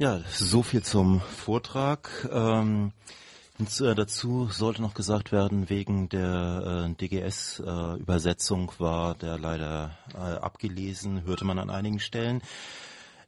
Ja, 0.00 0.20
so 0.32 0.62
viel 0.62 0.82
zum 0.82 1.20
Vortrag. 1.20 2.26
Ähm, 2.32 2.92
äh, 3.58 3.94
dazu 3.94 4.48
sollte 4.50 4.80
noch 4.80 4.94
gesagt 4.94 5.30
werden, 5.30 5.68
wegen 5.68 6.08
der 6.08 6.88
äh, 6.88 6.94
DGS-Übersetzung 6.94 8.72
äh, 8.76 8.80
war 8.80 9.14
der 9.14 9.38
leider 9.38 9.98
äh, 10.14 10.16
abgelesen, 10.16 11.24
hörte 11.24 11.44
man 11.44 11.58
an 11.58 11.68
einigen 11.68 12.00
Stellen. 12.00 12.40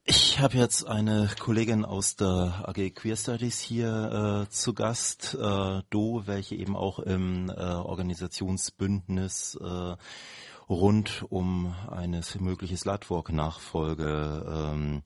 Ich 0.07 0.41
habe 0.41 0.57
jetzt 0.57 0.87
eine 0.87 1.29
Kollegin 1.39 1.85
aus 1.85 2.17
der 2.17 2.65
AG 2.67 2.95
Queer 2.95 3.17
Studies 3.17 3.61
hier 3.61 4.47
äh, 4.47 4.51
zu 4.51 4.73
Gast, 4.73 5.37
äh, 5.39 5.83
Do, 5.91 6.23
welche 6.25 6.55
eben 6.55 6.75
auch 6.75 7.01
im 7.01 7.51
äh, 7.51 7.53
Organisationsbündnis 7.53 9.59
äh, 9.61 9.97
rund 10.71 11.27
um 11.29 11.75
eine 11.91 12.23
mögliche 12.39 12.79
Slutwalk-Nachfolge 12.79 14.73
ähm, 14.73 15.03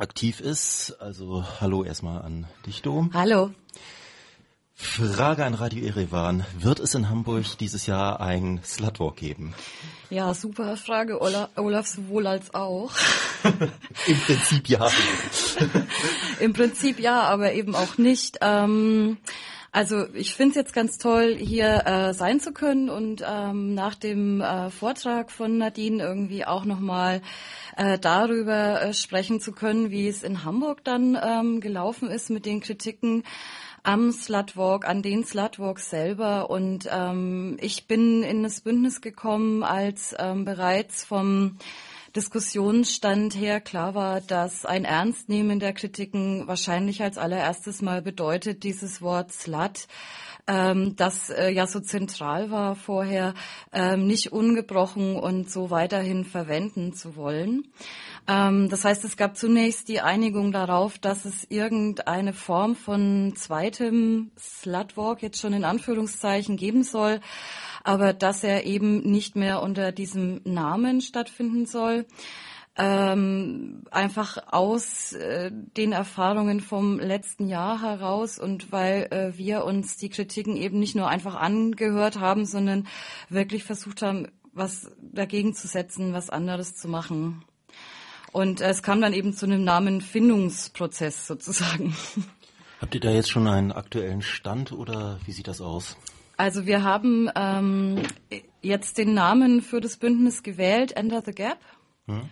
aktiv 0.00 0.40
ist. 0.40 0.96
Also 1.00 1.44
hallo 1.60 1.84
erstmal 1.84 2.22
an 2.22 2.46
dich, 2.66 2.82
Dom. 2.82 3.10
Hallo. 3.14 3.50
Frage 4.74 5.44
an 5.44 5.52
Radio 5.52 5.84
Erevan. 5.84 6.46
Wird 6.58 6.80
es 6.80 6.94
in 6.94 7.10
Hamburg 7.10 7.58
dieses 7.58 7.86
Jahr 7.86 8.18
ein 8.20 8.60
Slutwalk 8.64 9.16
geben? 9.16 9.54
Ja, 10.08 10.32
super 10.32 10.78
Frage, 10.78 11.20
Olaf, 11.20 11.50
Olaf 11.56 11.86
sowohl 11.86 12.26
als 12.26 12.54
auch. 12.54 12.90
Im 14.06 14.20
Prinzip 14.20 14.68
ja. 14.68 14.88
Im 16.40 16.54
Prinzip 16.54 16.98
ja, 16.98 17.20
aber 17.24 17.52
eben 17.52 17.74
auch 17.74 17.98
nicht. 17.98 18.38
Ähm, 18.40 19.18
also 19.72 20.06
ich 20.14 20.34
finde 20.34 20.50
es 20.50 20.56
jetzt 20.56 20.72
ganz 20.72 20.98
toll, 20.98 21.36
hier 21.36 21.86
äh, 21.86 22.12
sein 22.12 22.40
zu 22.40 22.52
können 22.52 22.90
und 22.90 23.24
ähm, 23.26 23.74
nach 23.74 23.94
dem 23.94 24.40
äh, 24.40 24.68
Vortrag 24.70 25.30
von 25.30 25.58
Nadine 25.58 26.02
irgendwie 26.02 26.44
auch 26.44 26.64
nochmal 26.64 27.22
äh, 27.76 27.98
darüber 27.98 28.82
äh, 28.82 28.94
sprechen 28.94 29.40
zu 29.40 29.52
können, 29.52 29.90
wie 29.90 30.08
es 30.08 30.24
in 30.24 30.44
Hamburg 30.44 30.82
dann 30.82 31.16
ähm, 31.22 31.60
gelaufen 31.60 32.10
ist 32.10 32.30
mit 32.30 32.46
den 32.46 32.60
Kritiken 32.60 33.22
am 33.82 34.10
Slutwalk, 34.12 34.86
an 34.86 35.02
den 35.02 35.24
Slutwalks 35.24 35.88
selber. 35.88 36.50
Und 36.50 36.88
ähm, 36.90 37.56
ich 37.60 37.86
bin 37.86 38.22
in 38.22 38.42
das 38.42 38.60
Bündnis 38.62 39.00
gekommen, 39.00 39.62
als 39.62 40.14
ähm, 40.18 40.44
bereits 40.44 41.04
vom 41.04 41.56
Diskussionsstand 42.16 43.34
her 43.34 43.60
klar 43.60 43.94
war, 43.94 44.20
dass 44.20 44.66
ein 44.66 44.84
Ernstnehmen 44.84 45.60
der 45.60 45.72
Kritiken 45.72 46.46
wahrscheinlich 46.48 47.02
als 47.02 47.18
allererstes 47.18 47.82
mal 47.82 48.02
bedeutet, 48.02 48.64
dieses 48.64 49.00
Wort 49.00 49.32
Slut 49.32 49.86
ähm, 50.46 50.96
das 50.96 51.30
äh, 51.30 51.50
ja 51.50 51.66
so 51.66 51.80
zentral 51.80 52.50
war 52.50 52.74
vorher, 52.74 53.34
ähm, 53.72 54.06
nicht 54.06 54.32
ungebrochen 54.32 55.16
und 55.16 55.50
so 55.50 55.70
weiterhin 55.70 56.24
verwenden 56.24 56.92
zu 56.92 57.14
wollen. 57.14 57.68
Ähm, 58.26 58.68
das 58.68 58.84
heißt, 58.84 59.04
es 59.04 59.16
gab 59.16 59.36
zunächst 59.36 59.88
die 59.88 60.00
Einigung 60.00 60.50
darauf, 60.50 60.98
dass 60.98 61.24
es 61.24 61.46
irgendeine 61.48 62.32
Form 62.32 62.74
von 62.74 63.34
zweitem 63.36 64.32
Slutwalk 64.38 65.22
jetzt 65.22 65.40
schon 65.40 65.52
in 65.52 65.64
Anführungszeichen 65.64 66.56
geben 66.56 66.82
soll 66.82 67.20
aber 67.84 68.12
dass 68.12 68.44
er 68.44 68.64
eben 68.64 69.00
nicht 69.10 69.36
mehr 69.36 69.62
unter 69.62 69.92
diesem 69.92 70.40
Namen 70.44 71.00
stattfinden 71.00 71.66
soll. 71.66 72.06
Ähm, 72.76 73.82
einfach 73.90 74.38
aus 74.52 75.12
äh, 75.12 75.50
den 75.52 75.92
Erfahrungen 75.92 76.60
vom 76.60 76.98
letzten 76.98 77.48
Jahr 77.48 77.82
heraus 77.82 78.38
und 78.38 78.70
weil 78.70 79.08
äh, 79.10 79.36
wir 79.36 79.64
uns 79.64 79.96
die 79.96 80.08
Kritiken 80.08 80.56
eben 80.56 80.78
nicht 80.78 80.94
nur 80.94 81.08
einfach 81.08 81.34
angehört 81.34 82.20
haben, 82.20 82.46
sondern 82.46 82.86
wirklich 83.28 83.64
versucht 83.64 84.02
haben, 84.02 84.28
was 84.52 84.90
dagegen 85.00 85.54
zu 85.54 85.66
setzen, 85.66 86.12
was 86.12 86.30
anderes 86.30 86.76
zu 86.76 86.88
machen. 86.88 87.44
Und 88.32 88.60
es 88.60 88.82
kam 88.82 89.00
dann 89.00 89.12
eben 89.12 89.34
zu 89.34 89.46
einem 89.46 89.64
Namenfindungsprozess 89.64 91.26
sozusagen. 91.26 91.96
Habt 92.80 92.94
ihr 92.94 93.00
da 93.00 93.10
jetzt 93.10 93.30
schon 93.30 93.46
einen 93.46 93.72
aktuellen 93.72 94.22
Stand 94.22 94.72
oder 94.72 95.18
wie 95.26 95.32
sieht 95.32 95.48
das 95.48 95.60
aus? 95.60 95.96
Also 96.40 96.64
wir 96.64 96.82
haben 96.84 97.28
ähm, 97.36 98.02
jetzt 98.62 98.96
den 98.96 99.12
Namen 99.12 99.60
für 99.60 99.82
das 99.82 99.98
Bündnis 99.98 100.42
gewählt, 100.42 100.92
Enter 100.92 101.20
the 101.22 101.32
Gap. 101.32 101.58
Hm. 102.06 102.30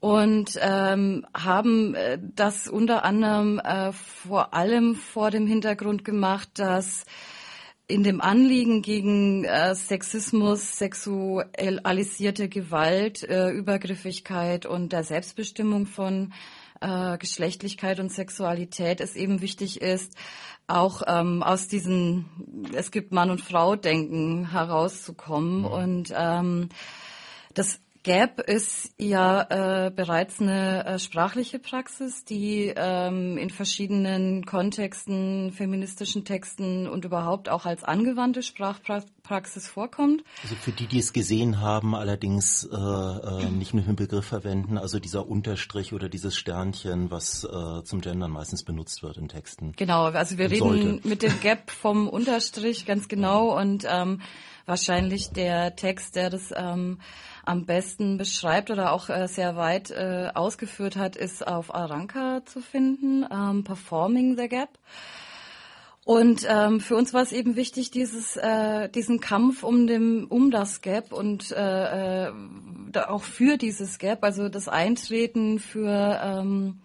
Und 0.00 0.58
ähm, 0.60 1.24
haben 1.32 1.94
äh, 1.94 2.18
das 2.20 2.66
unter 2.66 3.04
anderem 3.04 3.60
äh, 3.60 3.92
vor 3.92 4.52
allem 4.52 4.96
vor 4.96 5.30
dem 5.30 5.46
Hintergrund 5.46 6.04
gemacht, 6.04 6.48
dass 6.54 7.04
in 7.86 8.02
dem 8.02 8.20
Anliegen 8.20 8.82
gegen 8.82 9.44
äh, 9.44 9.76
Sexismus, 9.76 10.76
sexualisierte 10.76 12.48
Gewalt, 12.48 13.22
äh, 13.22 13.50
Übergriffigkeit 13.50 14.66
und 14.66 14.92
der 14.92 15.04
Selbstbestimmung 15.04 15.86
von 15.86 16.32
äh, 16.80 17.16
Geschlechtlichkeit 17.18 18.00
und 18.00 18.12
Sexualität 18.12 19.00
es 19.00 19.14
eben 19.14 19.40
wichtig 19.40 19.80
ist, 19.80 20.16
auch 20.66 21.02
ähm, 21.06 21.42
aus 21.42 21.68
diesen, 21.68 22.70
es 22.74 22.90
gibt 22.90 23.12
Mann- 23.12 23.30
und 23.30 23.40
Frau-Denken 23.40 24.50
herauszukommen. 24.50 25.60
Mhm. 25.60 25.64
Und 25.64 26.12
ähm, 26.16 26.68
das 27.54 27.80
GAP 28.04 28.40
ist 28.40 28.92
ja 28.98 29.86
äh, 29.86 29.90
bereits 29.90 30.40
eine 30.40 30.84
äh, 30.84 30.98
sprachliche 30.98 31.58
Praxis, 31.58 32.24
die 32.24 32.70
ähm, 32.76 33.38
in 33.38 33.48
verschiedenen 33.48 34.44
Kontexten, 34.44 35.52
feministischen 35.52 36.26
Texten 36.26 36.86
und 36.86 37.06
überhaupt 37.06 37.48
auch 37.48 37.64
als 37.64 37.82
angewandte 37.82 38.42
Sprachpraxis 38.42 39.10
vorkommt. 39.24 40.22
Also 40.42 40.54
für 40.54 40.72
die, 40.72 40.86
die 40.86 40.98
es 40.98 41.12
gesehen 41.12 41.60
haben, 41.60 41.94
allerdings 41.94 42.68
äh, 42.70 42.76
äh, 42.76 43.50
nicht 43.50 43.74
nur 43.74 43.82
den 43.82 43.96
Begriff 43.96 44.26
verwenden, 44.26 44.78
also 44.78 44.98
dieser 44.98 45.26
Unterstrich 45.26 45.92
oder 45.92 46.08
dieses 46.08 46.36
Sternchen, 46.36 47.10
was 47.10 47.44
äh, 47.44 47.82
zum 47.84 48.00
Gendern 48.00 48.30
meistens 48.30 48.64
benutzt 48.64 49.02
wird 49.02 49.16
in 49.16 49.28
Texten. 49.28 49.72
Genau, 49.76 50.04
also 50.04 50.38
wir 50.38 50.50
reden 50.50 51.00
mit 51.04 51.22
dem 51.22 51.40
Gap 51.40 51.70
vom 51.70 52.08
Unterstrich 52.08 52.84
ganz 52.86 53.08
genau 53.08 53.58
und 53.58 53.86
ähm, 53.88 54.20
wahrscheinlich 54.66 55.30
der 55.30 55.74
Text, 55.76 56.16
der 56.16 56.30
das 56.30 56.52
ähm, 56.54 57.00
am 57.44 57.64
besten 57.64 58.18
beschreibt 58.18 58.70
oder 58.70 58.92
auch 58.92 59.08
äh, 59.08 59.26
sehr 59.26 59.56
weit 59.56 59.90
äh, 59.90 60.30
ausgeführt 60.34 60.96
hat, 60.96 61.16
ist 61.16 61.46
auf 61.46 61.74
Aranka 61.74 62.42
zu 62.44 62.60
finden, 62.60 63.26
ähm, 63.30 63.64
Performing 63.64 64.36
the 64.36 64.48
Gap. 64.48 64.78
Und 66.04 66.46
ähm, 66.46 66.80
für 66.80 66.96
uns 66.96 67.14
war 67.14 67.22
es 67.22 67.32
eben 67.32 67.56
wichtig, 67.56 67.90
dieses, 67.90 68.36
äh, 68.36 68.90
diesen 68.90 69.20
Kampf 69.20 69.62
um, 69.62 69.86
dem, 69.86 70.26
um 70.28 70.50
das 70.50 70.82
Gap 70.82 71.12
und 71.12 71.50
äh, 71.50 72.26
äh, 72.26 72.32
auch 73.06 73.22
für 73.22 73.56
dieses 73.56 73.98
Gap, 73.98 74.22
also 74.22 74.50
das 74.50 74.68
Eintreten 74.68 75.58
für 75.58 76.20
ähm, 76.22 76.80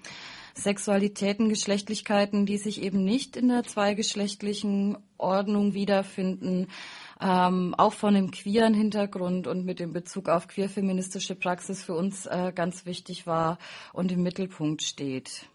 Sexualitäten, 0.55 1.49
Geschlechtlichkeiten, 1.49 2.45
die 2.45 2.57
sich 2.57 2.81
eben 2.81 3.03
nicht 3.03 3.35
in 3.35 3.49
der 3.49 3.63
zweigeschlechtlichen 3.63 4.97
Ordnung 5.17 5.73
wiederfinden, 5.73 6.67
ähm, 7.19 7.75
auch 7.77 7.93
von 7.93 8.15
einem 8.15 8.31
queeren 8.31 8.73
Hintergrund 8.73 9.47
und 9.47 9.65
mit 9.65 9.79
dem 9.79 9.91
Bezug 9.91 10.29
auf 10.29 10.47
queerfeministische 10.47 11.35
Praxis 11.35 11.83
für 11.83 11.93
uns 11.93 12.25
äh, 12.25 12.53
ganz 12.55 12.85
wichtig 12.85 13.27
war 13.27 13.57
und 13.91 14.13
im 14.13 14.23
Mittelpunkt 14.23 14.81
steht. 14.81 15.45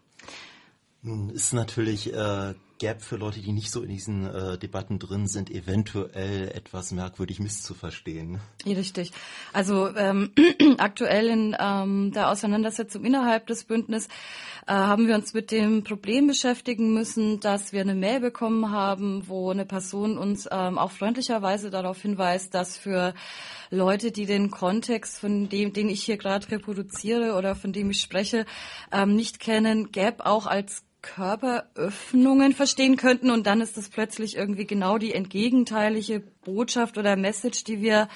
Ist 1.33 1.53
natürlich 1.53 2.13
äh, 2.13 2.53
Gap 2.77 3.01
für 3.01 3.15
Leute, 3.15 3.39
die 3.39 3.51
nicht 3.51 3.71
so 3.71 3.81
in 3.81 3.89
diesen 3.89 4.25
äh, 4.25 4.57
Debatten 4.57 4.99
drin 4.99 5.27
sind, 5.27 5.49
eventuell 5.49 6.49
etwas 6.49 6.91
merkwürdig 6.91 7.39
misszuverstehen. 7.39 8.39
Richtig. 8.65 9.11
Also 9.53 9.95
ähm, 9.95 10.31
aktuell 10.77 11.27
in 11.27 11.55
ähm, 11.59 12.11
der 12.11 12.29
Auseinandersetzung 12.29 13.05
innerhalb 13.05 13.47
des 13.47 13.63
Bündnisses 13.63 14.09
äh, 14.67 14.73
haben 14.73 15.07
wir 15.07 15.15
uns 15.15 15.33
mit 15.33 15.51
dem 15.51 15.83
Problem 15.83 16.27
beschäftigen 16.27 16.93
müssen, 16.93 17.39
dass 17.39 17.71
wir 17.71 17.81
eine 17.81 17.95
Mail 17.95 18.19
bekommen 18.19 18.71
haben, 18.71 19.27
wo 19.27 19.51
eine 19.51 19.65
Person 19.65 20.17
uns 20.17 20.47
ähm, 20.51 20.77
auch 20.77 20.91
freundlicherweise 20.91 21.69
darauf 21.69 22.01
hinweist, 22.01 22.53
dass 22.53 22.77
für 22.77 23.13
Leute, 23.69 24.11
die 24.11 24.25
den 24.25 24.51
Kontext, 24.51 25.19
von 25.19 25.49
dem, 25.49 25.73
den 25.73 25.89
ich 25.89 26.03
hier 26.03 26.17
gerade 26.17 26.49
reproduziere 26.51 27.35
oder 27.35 27.55
von 27.55 27.73
dem 27.73 27.91
ich 27.91 28.01
spreche, 28.01 28.45
ähm, 28.91 29.15
nicht 29.15 29.39
kennen, 29.39 29.91
Gap 29.91 30.21
auch 30.25 30.45
als 30.45 30.83
Körperöffnungen 31.05 32.53
verstehen 32.53 32.97
könnten 32.97 33.29
und 33.29 33.45
dann 33.45 33.61
ist 33.61 33.77
das 33.77 33.89
plötzlich 33.89 34.35
irgendwie 34.35 34.65
genau 34.65 34.97
die 34.97 35.13
entgegenteilige 35.13 36.19
Botschaft 36.19 36.97
oder 36.97 37.15
Message, 37.15 37.63
die 37.63 37.79
wir 37.79 38.09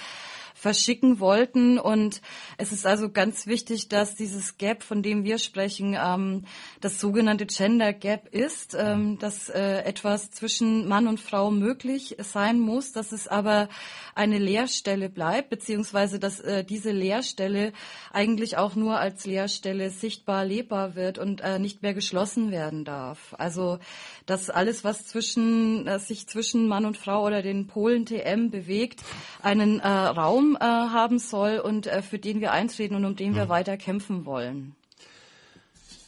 verschicken 0.60 1.20
wollten. 1.20 1.80
Und 1.80 2.22
es 2.58 2.72
ist 2.74 2.86
also 2.86 3.10
ganz 3.10 3.48
wichtig, 3.48 3.88
dass 3.88 4.16
dieses 4.16 4.58
Gap, 4.58 4.84
von 4.84 5.02
dem 5.02 5.24
wir 5.24 5.38
sprechen, 5.38 5.98
ähm, 5.98 6.44
das 6.82 7.00
sogenannte 7.00 7.46
Gender 7.46 7.94
Gap 7.94 8.28
ist, 8.34 8.76
ähm, 8.78 9.18
dass 9.20 9.50
äh, 9.50 9.84
etwas 9.84 10.32
zwischen 10.32 10.88
Mann 10.88 11.08
und 11.08 11.20
Frau 11.22 11.50
möglich 11.50 12.18
sein 12.20 12.60
muss, 12.60 12.92
dass 12.92 13.14
es 13.14 13.28
aber 13.28 13.70
eine 14.16 14.38
Leerstelle 14.38 15.10
bleibt, 15.10 15.50
beziehungsweise 15.50 16.20
dass 16.20 16.42
äh, 16.42 16.66
diese 16.66 16.92
Leerstelle 16.92 17.72
eigentlich 18.12 18.58
auch 18.58 18.76
nur 18.76 19.00
als 19.00 19.26
Leerstelle 19.26 19.90
sichtbar 19.90 20.44
lebbar 20.44 20.96
wird 20.96 21.18
und 21.18 21.40
äh, 21.40 21.58
nicht 21.58 21.84
mehr 21.84 21.94
geschlossen 21.94 22.52
werden 22.52 22.84
darf. 22.84 23.34
Also 23.38 23.80
dass 24.26 24.50
alles, 24.50 24.84
was 24.84 25.08
zwischen 25.08 25.88
äh, 25.88 26.00
sich 26.00 26.28
zwischen 26.28 26.68
Mann 26.68 26.86
und 26.86 26.98
Frau 26.98 27.26
oder 27.26 27.42
den 27.42 27.68
Polen 27.68 28.06
TM 28.06 28.50
bewegt, 28.50 29.02
einen 29.42 29.80
äh, 29.80 29.88
Raum 29.88 30.49
äh, 30.56 30.60
haben 30.60 31.20
soll 31.20 31.60
und 31.60 31.88
äh, 31.88 32.02
für 32.02 32.20
den 32.20 32.42
wir 32.42 32.52
eintreten 32.52 32.96
und 32.96 33.06
um 33.06 33.16
den 33.16 33.36
wir 33.36 33.46
mhm. 33.46 33.50
weiter 33.50 33.78
kämpfen 33.78 34.26
wollen. 34.26 34.76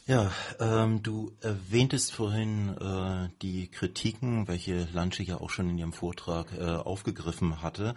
Ja, 0.06 0.32
ähm, 0.58 1.02
du 1.02 1.32
erwähntest 1.40 2.12
vorhin 2.12 2.76
äh, 2.76 3.28
die 3.40 3.68
Kritiken, 3.68 4.48
welche 4.48 4.88
Lanche 4.92 5.22
ja 5.22 5.40
auch 5.40 5.50
schon 5.50 5.70
in 5.70 5.78
ihrem 5.78 5.92
Vortrag 5.92 6.52
äh, 6.58 6.64
aufgegriffen 6.64 7.62
hatte. 7.62 7.94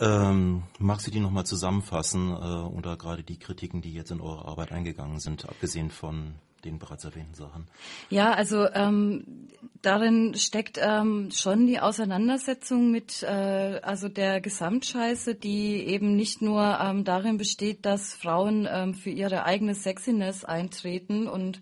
Ähm, 0.00 0.64
magst 0.78 1.06
du 1.06 1.10
die 1.12 1.20
nochmal 1.20 1.46
zusammenfassen 1.46 2.30
äh, 2.30 2.34
oder 2.34 2.96
gerade 2.96 3.22
die 3.22 3.38
Kritiken, 3.38 3.82
die 3.82 3.92
jetzt 3.92 4.10
in 4.10 4.20
eure 4.20 4.46
Arbeit 4.46 4.72
eingegangen 4.72 5.20
sind, 5.20 5.48
abgesehen 5.48 5.90
von 5.90 6.34
den 6.64 6.78
bereits 6.78 7.04
erwähnten 7.04 7.34
Sachen? 7.34 7.66
Ja, 8.10 8.32
also 8.32 8.68
ähm, 8.72 9.48
darin 9.82 10.34
steckt 10.34 10.78
ähm, 10.80 11.30
schon 11.32 11.66
die 11.66 11.80
Auseinandersetzung 11.80 12.90
mit 12.90 13.22
äh, 13.22 13.80
also 13.82 14.08
der 14.08 14.40
Gesamtscheiße, 14.40 15.34
die 15.34 15.86
eben 15.86 16.16
nicht 16.16 16.42
nur 16.42 16.78
ähm, 16.80 17.04
darin 17.04 17.38
besteht, 17.38 17.86
dass 17.86 18.14
Frauen 18.14 18.68
ähm, 18.70 18.94
für 18.94 19.10
ihre 19.10 19.44
eigene 19.44 19.74
Sexiness 19.74 20.44
eintreten 20.44 21.28
und 21.28 21.60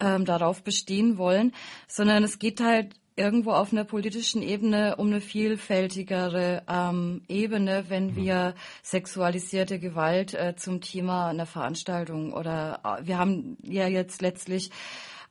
ähm, 0.00 0.24
darauf 0.24 0.62
bestehen 0.62 1.16
wollen, 1.16 1.52
sondern 1.86 2.24
es 2.24 2.38
geht 2.38 2.60
halt 2.60 2.94
irgendwo 3.16 3.52
auf 3.52 3.72
einer 3.72 3.84
politischen 3.84 4.42
Ebene 4.42 4.96
um 4.96 5.08
eine 5.08 5.20
vielfältigere 5.20 6.62
ähm, 6.68 7.22
Ebene, 7.28 7.84
wenn 7.88 8.08
mhm. 8.08 8.16
wir 8.16 8.54
sexualisierte 8.82 9.78
Gewalt 9.78 10.34
äh, 10.34 10.54
zum 10.56 10.80
Thema 10.80 11.28
einer 11.28 11.46
Veranstaltung 11.46 12.32
oder 12.32 12.80
äh, 12.84 13.06
wir 13.06 13.18
haben 13.18 13.56
ja 13.62 13.86
jetzt 13.86 14.22
letztlich 14.22 14.70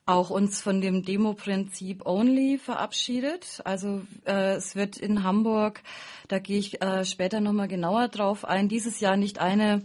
auch 0.04 0.30
uns 0.30 0.60
von 0.60 0.80
dem 0.80 1.04
Demo-Prinzip 1.04 2.06
Only 2.06 2.58
verabschiedet. 2.58 3.60
Also 3.64 4.02
äh, 4.26 4.54
es 4.54 4.74
wird 4.74 4.96
in 4.96 5.22
Hamburg, 5.22 5.82
da 6.28 6.38
gehe 6.38 6.58
ich 6.58 6.82
äh, 6.82 7.04
später 7.04 7.40
nochmal 7.40 7.68
genauer 7.68 8.08
drauf 8.08 8.44
ein, 8.44 8.68
dieses 8.68 9.00
Jahr 9.00 9.16
nicht 9.16 9.40
eine 9.40 9.82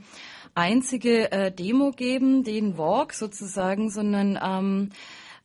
einzige 0.56 1.32
äh, 1.32 1.52
Demo 1.52 1.92
geben, 1.92 2.44
den 2.44 2.78
Walk 2.78 3.14
sozusagen, 3.14 3.92
sondern 3.92 4.40
ähm, 4.44 4.90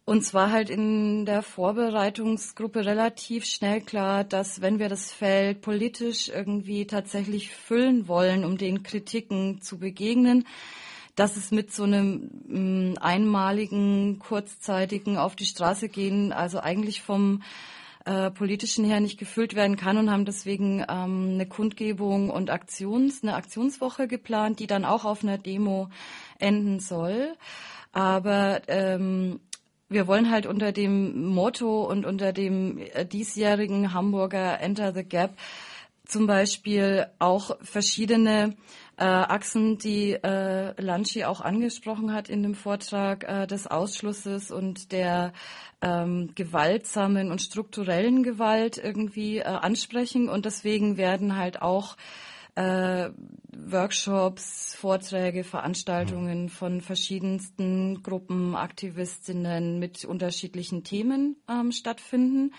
uns 0.05 0.35
war 0.35 0.51
halt 0.51 0.69
in 0.69 1.27
der 1.27 1.43
Vorbereitungsgruppe 1.43 2.85
relativ 2.85 3.45
schnell 3.45 3.81
klar, 3.81 4.25
dass 4.25 4.61
wenn 4.61 4.79
wir 4.79 4.89
das 4.89 5.13
Feld 5.13 5.61
politisch 5.61 6.29
irgendwie 6.29 6.87
tatsächlich 6.87 7.51
füllen 7.51 8.09
wollen, 8.09 8.45
um 8.45 8.59
den 8.59 8.83
Kritiken 8.83 9.61
zu 9.61 9.79
begegnen, 9.79 10.45
dass 11.15 11.37
es 11.37 11.51
mit 11.51 11.73
so 11.73 11.85
einem 11.85 12.31
mm, 12.49 12.99
einmaligen, 13.01 14.19
kurzzeitigen 14.19 15.19
auf 15.19 15.37
die 15.37 15.45
Straße 15.45 15.89
gehen, 15.89 16.33
also 16.33 16.59
eigentlich 16.59 17.03
vom 17.03 17.43
äh, 18.05 18.31
politischen 18.31 18.85
her 18.85 19.01
nicht 19.01 19.19
gefüllt 19.19 19.55
werden 19.55 19.77
kann 19.77 19.99
und 19.99 20.11
haben 20.11 20.25
deswegen 20.25 20.85
ähm, 20.89 21.35
eine 21.35 21.47
Kundgebung 21.47 22.31
und 22.31 22.51
Aktions, 22.51 23.23
eine 23.23 23.35
Aktionswoche 23.35 24.09
geplant, 24.09 24.59
die 24.59 24.67
dann 24.67 24.85
auch 24.85 25.05
auf 25.05 25.23
einer 25.23 25.39
Demo 25.39 25.89
enden 26.39 26.81
soll. 26.81 27.35
Aber 27.93 28.63
ähm, 28.69 29.39
wir 29.93 30.06
wollen 30.06 30.31
halt 30.31 30.47
unter 30.47 30.73
dem 30.73 31.27
Motto 31.27 31.85
und 31.85 32.05
unter 32.05 32.33
dem 32.33 32.79
äh, 32.79 33.05
diesjährigen 33.05 33.93
Hamburger 33.94 34.61
Enter 34.61 34.93
the 34.93 35.05
Gap 35.05 35.37
zum 36.05 36.27
Beispiel 36.27 37.06
auch 37.19 37.56
verschiedene 37.62 38.55
äh, 38.99 39.05
Achsen, 39.05 39.79
die 39.79 40.12
äh, 40.12 40.81
Lanchi 40.81 41.25
auch 41.25 41.41
angesprochen 41.41 42.12
hat 42.12 42.29
in 42.29 42.43
dem 42.43 42.55
Vortrag 42.55 43.25
äh, 43.25 43.47
des 43.47 43.67
Ausschlusses 43.67 44.50
und 44.50 44.93
der 44.93 45.33
ähm, 45.81 46.31
gewaltsamen 46.35 47.31
und 47.31 47.41
strukturellen 47.41 48.23
Gewalt 48.23 48.79
irgendwie 48.79 49.39
äh, 49.39 49.44
ansprechen. 49.44 50.29
Und 50.29 50.44
deswegen 50.44 50.97
werden 50.97 51.37
halt 51.37 51.62
auch 51.62 51.97
äh, 52.55 53.11
Workshops, 53.55 54.75
Vorträge, 54.75 55.45
Veranstaltungen 55.45 56.49
von 56.49 56.81
verschiedensten 56.81 58.03
Gruppen, 58.03 58.55
Aktivistinnen 58.55 59.79
mit 59.79 60.05
unterschiedlichen 60.05 60.85
Themen 60.85 61.37
ähm, 61.49 61.73
stattfinden. 61.73 62.53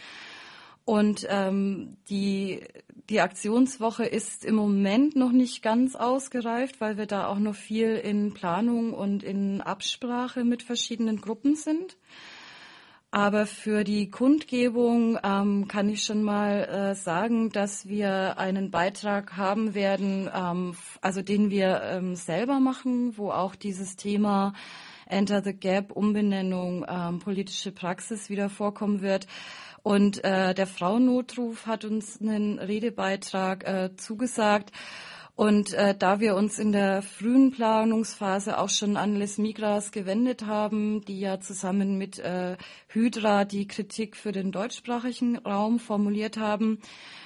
Und 0.85 1.25
ähm, 1.29 1.97
die, 2.09 2.61
die 3.09 3.21
Aktionswoche 3.21 4.03
ist 4.03 4.43
im 4.43 4.55
Moment 4.55 5.15
noch 5.15 5.31
nicht 5.31 5.61
ganz 5.61 5.95
ausgereift, 5.95 6.81
weil 6.81 6.97
wir 6.97 7.05
da 7.05 7.27
auch 7.27 7.39
noch 7.39 7.55
viel 7.55 7.95
in 7.95 8.33
Planung 8.33 8.93
und 8.93 9.23
in 9.23 9.61
Absprache 9.61 10.43
mit 10.43 10.61
verschiedenen 10.61 11.21
Gruppen 11.21 11.55
sind. 11.55 11.97
Aber 13.13 13.45
für 13.45 13.83
die 13.83 14.09
Kundgebung 14.09 15.19
ähm, 15.23 15.67
kann 15.67 15.87
ich 15.87 16.03
schon 16.03 16.23
mal 16.23 16.63
äh, 16.63 16.95
sagen, 16.95 17.51
dass 17.51 17.87
wir 17.87 18.39
einen 18.39 18.71
Beitrag 18.71 19.37
haben 19.37 19.75
werden, 19.75 20.27
ähm, 20.33 20.75
also 20.99 21.21
den 21.21 21.51
wir 21.51 21.83
ähm, 21.83 22.15
selber 22.15 22.59
machen, 22.59 23.15
wo 23.15 23.29
auch 23.29 23.53
dieses 23.53 23.97
Thema 23.97 24.53
Enter 25.05 25.43
the 25.43 25.53
Gap, 25.53 25.91
Umbenennung, 25.91 26.87
ähm, 26.89 27.19
politische 27.19 27.71
Praxis 27.71 28.31
wieder 28.31 28.49
vorkommen 28.49 29.03
wird. 29.03 29.27
Und 29.83 30.23
äh, 30.23 30.55
der 30.55 30.65
Frauennotruf 30.65 31.67
hat 31.67 31.85
uns 31.85 32.19
einen 32.19 32.57
Redebeitrag 32.57 33.63
äh, 33.67 33.95
zugesagt. 33.95 34.71
Und 35.35 35.73
äh, 35.73 35.95
da 35.97 36.19
wir 36.19 36.35
uns 36.35 36.59
in 36.59 36.71
der 36.71 37.01
frühen 37.01 37.49
Planungsphase 37.49 38.59
auch 38.59 38.69
schon 38.69 38.97
an 38.97 39.15
Les 39.15 39.39
Migras 39.39 39.91
gewendet 39.91 40.45
haben, 40.45 41.03
die 41.05 41.19
ja 41.19 41.39
zusammen 41.39 41.97
mit 41.97 42.19
äh, 42.19 42.55
Hydra 42.89 43.43
die 43.43 43.65
Kritik 43.65 44.15
für 44.15 44.31
den 44.31 44.51
deutschsprachigen 44.51 45.37
Raum 45.39 45.79
formuliert 45.79 46.37
haben, 46.37 46.77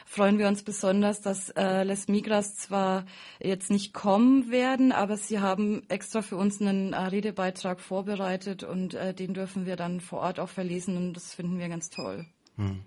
freuen 0.06 0.38
wir 0.38 0.48
uns 0.48 0.64
besonders, 0.64 1.20
dass 1.20 1.50
äh, 1.50 1.84
Les 1.84 2.08
Migras 2.08 2.56
zwar 2.56 3.06
jetzt 3.42 3.70
nicht 3.70 3.94
kommen 3.94 4.50
werden, 4.50 4.94
aber 4.94 5.18
sie 5.18 5.42
haben 5.42 5.84
extra 5.90 6.22
für 6.22 6.38
uns 6.38 6.62
einen 6.62 6.94
äh, 6.94 6.98
Redebeitrag 6.98 7.82
vorbereitet 7.82 8.64
und 8.64 8.94
äh, 8.94 9.14
den 9.14 9.34
dürfen 9.34 9.66
wir 9.66 9.76
dann 9.76 10.00
vor 10.00 10.20
Ort 10.20 10.40
auch 10.40 10.50
verlesen 10.50 10.96
und 10.96 11.14
das 11.14 11.34
finden 11.34 11.60
wir 11.60 11.68
ganz 11.68 11.90
toll. 11.90 12.26
Hm. 12.56 12.84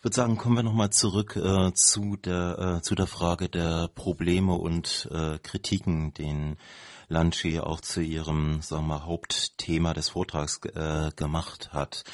Ich 0.00 0.04
würde 0.04 0.16
sagen, 0.16 0.38
kommen 0.38 0.56
wir 0.56 0.62
nochmal 0.62 0.88
zurück 0.88 1.36
äh, 1.36 1.74
zu, 1.74 2.16
der, 2.16 2.78
äh, 2.78 2.80
zu 2.80 2.94
der 2.94 3.06
Frage 3.06 3.50
der 3.50 3.86
Probleme 3.94 4.54
und 4.54 5.06
äh, 5.12 5.38
Kritiken, 5.40 6.14
den 6.14 6.56
Lanchi 7.08 7.60
auch 7.60 7.82
zu 7.82 8.00
ihrem 8.00 8.62
sagen 8.62 8.86
wir, 8.86 9.04
Hauptthema 9.04 9.92
des 9.92 10.08
Vortrags 10.08 10.58
äh, 10.74 11.10
gemacht 11.16 11.74
hat. 11.74 12.04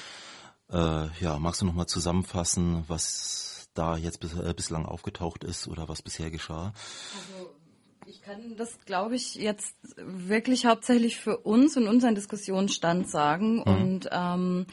Äh, 0.69 1.07
ja, 1.21 1.39
magst 1.39 1.61
du 1.61 1.67
nochmal 1.67 1.87
zusammenfassen, 1.87 2.83
was 2.89 3.69
da 3.75 3.97
jetzt 3.97 4.19
bis, 4.19 4.35
äh, 4.35 4.53
bislang 4.53 4.85
aufgetaucht 4.85 5.45
ist 5.45 5.69
oder 5.69 5.89
was 5.89 6.03
bisher 6.03 6.33
geschah? 6.33 6.73
Also 7.15 7.55
ich 8.05 8.21
kann 8.21 8.57
das, 8.57 8.81
glaube 8.85 9.15
ich, 9.15 9.37
jetzt 9.37 9.77
wirklich 9.97 10.67
hauptsächlich 10.67 11.21
für 11.21 11.37
uns 11.37 11.77
und 11.77 11.87
unseren 11.87 12.17
Diskussionsstand 12.17 13.09
sagen. 13.09 13.59
Mhm. 13.59 13.63
Und 13.63 14.09
ähm, 14.11 14.67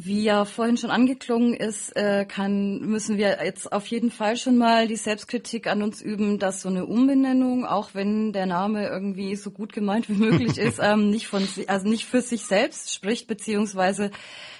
wie 0.00 0.22
ja 0.22 0.44
vorhin 0.44 0.76
schon 0.76 0.90
angeklungen 0.90 1.54
ist, 1.54 1.94
äh, 1.96 2.24
kann, 2.24 2.80
müssen 2.80 3.18
wir 3.18 3.38
jetzt 3.44 3.72
auf 3.72 3.86
jeden 3.88 4.12
Fall 4.12 4.36
schon 4.36 4.56
mal 4.56 4.86
die 4.86 4.96
Selbstkritik 4.96 5.66
an 5.66 5.82
uns 5.82 6.00
üben, 6.00 6.38
dass 6.38 6.62
so 6.62 6.68
eine 6.68 6.86
Umbenennung, 6.86 7.66
auch 7.66 7.90
wenn 7.94 8.32
der 8.32 8.46
Name 8.46 8.86
irgendwie 8.86 9.34
so 9.34 9.50
gut 9.50 9.72
gemeint 9.72 10.08
wie 10.08 10.14
möglich 10.14 10.56
ist, 10.58 10.78
ähm, 10.80 11.10
nicht 11.10 11.26
von, 11.26 11.46
also 11.66 11.88
nicht 11.88 12.04
für 12.04 12.20
sich 12.20 12.44
selbst 12.44 12.94
spricht, 12.94 13.26
beziehungsweise 13.26 14.12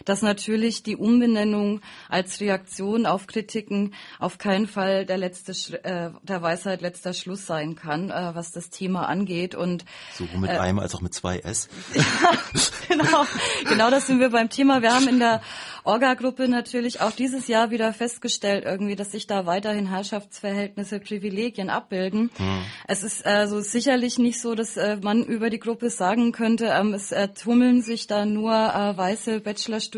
dass 0.09 0.23
natürlich 0.23 0.83
die 0.83 0.97
Umbenennung 0.97 1.81
als 2.09 2.41
Reaktion 2.41 3.07
auf 3.07 3.27
Kritiken 3.27 3.95
auf 4.19 4.39
keinen 4.39 4.67
Fall 4.67 5.05
der 5.05 5.19
letzte, 5.19 5.53
äh, 5.85 6.11
der 6.23 6.43
Weisheit 6.43 6.81
letzter 6.81 7.13
Schluss 7.13 7.47
sein 7.47 7.77
kann, 7.77 8.11
äh, 8.11 8.35
was 8.35 8.53
das 8.53 8.71
Thema 8.71 9.09
angeht 9.09 9.55
und 9.55 9.85
sowohl 10.15 10.41
mit 10.41 10.51
äh, 10.51 10.59
einem 10.59 10.79
als 10.79 10.95
auch 10.95 11.01
mit 11.01 11.15
zwei 11.15 11.39
S. 11.39 11.69
genau, 12.89 13.25
genau, 13.69 13.91
das 13.91 14.07
sind 14.07 14.21
wir 14.21 14.31
beim 14.31 14.49
Thema. 14.49 14.83
Wir 14.83 14.95
haben 14.95 15.09
in 15.09 15.19
der 15.19 15.43
Orga-Gruppe 15.85 16.49
natürlich 16.49 17.01
auch 17.01 17.13
dieses 17.13 17.49
Jahr 17.49 17.71
wieder 17.71 17.93
festgestellt, 17.93 18.65
irgendwie, 18.65 18.97
dass 18.97 19.13
sich 19.13 19.27
da 19.27 19.47
weiterhin 19.47 19.87
Herrschaftsverhältnisse, 19.87 21.01
Privilegien 21.01 21.71
abbilden. 21.71 22.31
Mhm. 22.39 22.65
Es 22.87 23.03
ist 23.03 23.25
also 23.25 23.61
sicherlich 23.61 24.19
nicht 24.19 24.41
so, 24.41 24.55
dass 24.55 24.77
äh, 24.77 24.99
man 25.03 25.25
über 25.25 25.51
die 25.51 25.59
Gruppe 25.59 25.91
sagen 25.91 26.33
könnte, 26.33 26.67
ähm, 26.67 26.95
es 26.95 27.13
äh, 27.13 27.29
tummeln 27.29 27.83
sich 27.83 28.07
da 28.07 28.27
nur 28.27 28.53
äh, 28.53 28.97
weiße 28.97 29.41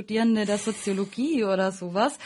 Bachelorstudierende 0.01 0.47
der 0.47 0.59
Soziologie 0.59 1.45
oder 1.45 1.73
sowas. 1.73 2.19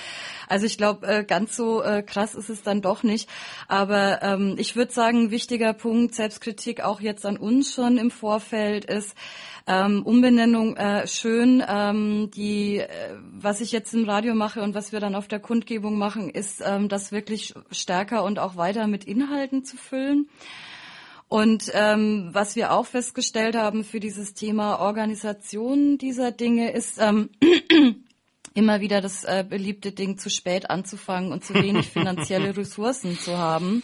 Also 0.48 0.66
ich 0.66 0.76
glaube, 0.76 1.06
äh, 1.06 1.24
ganz 1.24 1.56
so 1.56 1.82
äh, 1.82 2.02
krass 2.02 2.34
ist 2.34 2.48
es 2.48 2.62
dann 2.62 2.82
doch 2.82 3.02
nicht. 3.02 3.28
Aber 3.68 4.22
ähm, 4.22 4.54
ich 4.58 4.76
würde 4.76 4.92
sagen, 4.92 5.30
wichtiger 5.30 5.72
Punkt, 5.72 6.14
Selbstkritik 6.14 6.82
auch 6.82 7.00
jetzt 7.00 7.26
an 7.26 7.36
uns 7.36 7.72
schon 7.72 7.98
im 7.98 8.10
Vorfeld 8.10 8.84
ist, 8.84 9.16
ähm, 9.66 10.02
Umbenennung 10.04 10.76
äh, 10.76 11.06
schön. 11.06 11.62
Ähm, 11.66 12.30
die, 12.34 12.78
äh, 12.78 12.88
was 13.32 13.60
ich 13.60 13.72
jetzt 13.72 13.94
im 13.94 14.08
Radio 14.08 14.34
mache 14.34 14.62
und 14.62 14.74
was 14.74 14.92
wir 14.92 15.00
dann 15.00 15.14
auf 15.14 15.28
der 15.28 15.40
Kundgebung 15.40 15.98
machen, 15.98 16.28
ist, 16.30 16.62
ähm, 16.64 16.88
das 16.88 17.12
wirklich 17.12 17.54
stärker 17.70 18.24
und 18.24 18.38
auch 18.38 18.56
weiter 18.56 18.86
mit 18.86 19.04
Inhalten 19.04 19.64
zu 19.64 19.76
füllen. 19.76 20.28
Und 21.34 21.68
ähm, 21.74 22.28
was 22.30 22.54
wir 22.54 22.70
auch 22.70 22.86
festgestellt 22.86 23.56
haben 23.56 23.82
für 23.82 23.98
dieses 23.98 24.34
Thema 24.34 24.78
Organisation 24.78 25.98
dieser 25.98 26.30
Dinge 26.30 26.70
ist 26.70 27.00
ähm, 27.00 27.28
immer 28.54 28.80
wieder 28.80 29.00
das 29.00 29.24
äh, 29.24 29.44
beliebte 29.44 29.90
Ding, 29.90 30.16
zu 30.16 30.30
spät 30.30 30.70
anzufangen 30.70 31.32
und 31.32 31.44
zu 31.44 31.54
wenig 31.54 31.88
finanzielle 31.88 32.56
Ressourcen 32.56 33.18
zu 33.18 33.36
haben. 33.36 33.82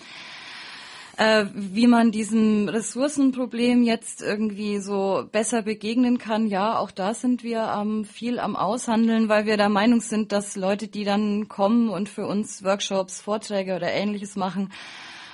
äh, 1.17 1.47
wie 1.53 1.89
man 1.89 2.13
diesem 2.13 2.69
Ressourcenproblem 2.69 3.83
jetzt 3.83 4.23
irgendwie 4.23 4.79
so 4.79 5.25
besser 5.33 5.63
begegnen 5.63 6.19
kann. 6.19 6.47
Ja, 6.47 6.79
auch 6.79 6.93
da 6.93 7.15
sind 7.15 7.43
wir 7.43 7.77
ähm, 7.77 8.05
viel 8.05 8.39
am 8.39 8.55
Aushandeln, 8.55 9.29
weil 9.29 9.47
wir 9.47 9.57
der 9.57 9.71
Meinung 9.71 10.03
sind, 10.03 10.31
dass 10.31 10.55
Leute, 10.55 10.87
die 10.87 11.03
dann 11.03 11.49
kommen 11.49 11.89
und 11.89 12.09
für 12.09 12.29
uns 12.29 12.63
Workshops, 12.63 13.21
Vorträge 13.21 13.75
oder 13.75 13.91
ähnliches 13.91 14.37
machen, 14.37 14.71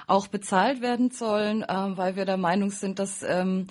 auch 0.06 0.28
bezahlt 0.28 0.80
werden 0.80 1.10
sollen, 1.10 1.62
äh, 1.62 1.66
weil 1.68 2.16
wir 2.16 2.24
der 2.24 2.36
Meinung 2.36 2.70
sind, 2.70 2.98
dass 2.98 3.22
ähm, 3.22 3.66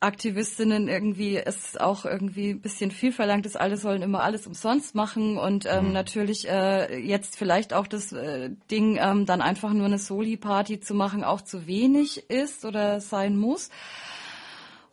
Aktivistinnen 0.00 0.86
irgendwie 0.86 1.38
es 1.38 1.76
auch 1.76 2.04
irgendwie 2.04 2.50
ein 2.50 2.60
bisschen 2.60 2.92
viel 2.92 3.10
verlangt 3.10 3.46
ist, 3.46 3.58
alle 3.58 3.76
sollen 3.76 4.02
immer 4.02 4.22
alles 4.22 4.46
umsonst 4.46 4.94
machen 4.94 5.36
und 5.36 5.66
ähm, 5.66 5.86
mhm. 5.86 5.92
natürlich 5.92 6.48
äh, 6.48 6.98
jetzt 7.00 7.36
vielleicht 7.36 7.74
auch 7.74 7.88
das 7.88 8.12
äh, 8.12 8.50
Ding 8.70 8.96
ähm, 9.00 9.26
dann 9.26 9.42
einfach 9.42 9.72
nur 9.72 9.86
eine 9.86 9.98
Soli-Party 9.98 10.78
zu 10.78 10.94
machen 10.94 11.24
auch 11.24 11.40
zu 11.40 11.66
wenig 11.66 12.30
ist 12.30 12.64
oder 12.64 13.00
sein 13.00 13.36
muss. 13.36 13.70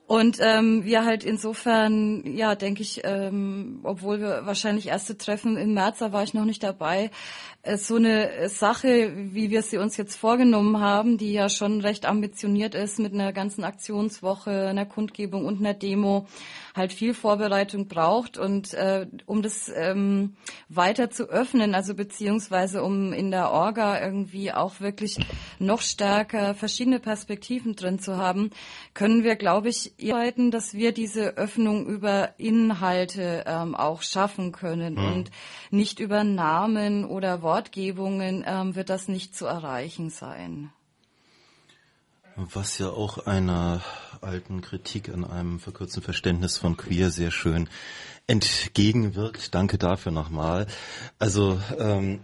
Und 0.07 0.37
ähm, 0.39 0.85
wir 0.85 1.03
halt 1.03 1.23
insofern, 1.23 2.23
ja, 2.35 2.53
denke 2.53 2.83
ich, 2.83 3.01
ähm, 3.03 3.79
obwohl 3.81 4.19
wir 4.19 4.45
wahrscheinlich 4.45 4.87
erste 4.87 5.17
Treffen 5.17 5.57
im 5.57 5.73
März, 5.73 5.97
da 5.97 6.11
war 6.11 6.21
ich 6.21 6.35
noch 6.35 6.45
nicht 6.45 6.61
dabei, 6.61 7.09
äh, 7.63 7.77
so 7.77 7.95
eine 7.95 8.47
Sache, 8.47 9.13
wie 9.15 9.49
wir 9.49 9.63
sie 9.63 9.79
uns 9.79 9.97
jetzt 9.97 10.15
vorgenommen 10.15 10.79
haben, 10.79 11.17
die 11.17 11.33
ja 11.33 11.49
schon 11.49 11.81
recht 11.81 12.05
ambitioniert 12.05 12.75
ist 12.75 12.99
mit 12.99 13.13
einer 13.13 13.33
ganzen 13.33 13.63
Aktionswoche, 13.63 14.67
einer 14.67 14.85
Kundgebung 14.85 15.45
und 15.45 15.59
einer 15.59 15.73
Demo, 15.73 16.27
halt 16.75 16.91
viel 16.93 17.13
Vorbereitung 17.13 17.87
braucht. 17.87 18.37
Und 18.37 18.73
äh, 18.73 19.07
um 19.25 19.41
das 19.41 19.71
ähm, 19.73 20.35
weiter 20.69 21.09
zu 21.09 21.29
öffnen, 21.29 21.73
also 21.73 21.95
beziehungsweise 21.95 22.83
um 22.83 23.13
in 23.13 23.31
der 23.31 23.51
Orga 23.51 23.99
irgendwie 23.99 24.51
auch 24.51 24.81
wirklich 24.81 25.17
noch 25.57 25.81
stärker 25.81 26.53
verschiedene 26.53 26.99
Perspektiven 26.99 27.75
drin 27.75 27.97
zu 27.97 28.17
haben, 28.17 28.51
können 28.93 29.23
wir, 29.23 29.35
glaube 29.35 29.69
ich, 29.69 29.93
arbeiten, 30.01 30.51
dass 30.51 30.73
wir 30.73 30.91
diese 30.91 31.37
Öffnung 31.37 31.85
über 31.87 32.37
Inhalte 32.37 33.43
ähm, 33.47 33.75
auch 33.75 34.01
schaffen 34.01 34.51
können 34.51 34.95
mhm. 34.95 35.13
und 35.13 35.31
nicht 35.71 35.99
über 35.99 36.23
Namen 36.23 37.05
oder 37.05 37.41
Wortgebungen 37.41 38.43
ähm, 38.45 38.75
wird 38.75 38.89
das 38.89 39.07
nicht 39.07 39.35
zu 39.35 39.45
erreichen 39.45 40.09
sein. 40.09 40.71
Was 42.35 42.79
ja 42.79 42.89
auch 42.89 43.25
einer 43.25 43.81
alten 44.19 44.59
Kritik 44.59 45.07
an 45.07 45.23
einem 45.23 45.59
verkürzten 45.59 46.03
Verständnis 46.03 46.57
von 46.57 46.75
queer 46.75 47.09
sehr 47.09 47.31
schön 47.31 47.69
entgegenwirkt. 48.27 49.55
Danke 49.55 49.77
dafür 49.77 50.11
nochmal. 50.11 50.67
Also 51.17 51.61
ähm, 51.79 52.19